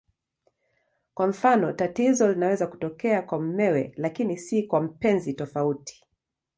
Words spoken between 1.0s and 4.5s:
Kwa mfano, tatizo linaweza kutokea kwa mumewe lakini